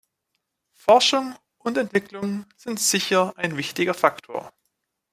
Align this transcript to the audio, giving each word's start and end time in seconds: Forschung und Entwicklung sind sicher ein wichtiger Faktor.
Forschung 0.73 1.35
und 1.59 1.77
Entwicklung 1.77 2.47
sind 2.57 2.79
sicher 2.79 3.37
ein 3.37 3.55
wichtiger 3.55 3.93
Faktor. 3.93 4.51